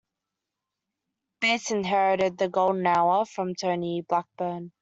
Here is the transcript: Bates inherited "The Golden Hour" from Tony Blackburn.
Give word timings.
Bates 1.41 1.69
inherited 1.69 2.39
"The 2.39 2.49
Golden 2.49 2.87
Hour" 2.87 3.23
from 3.27 3.53
Tony 3.53 4.01
Blackburn. 4.01 4.71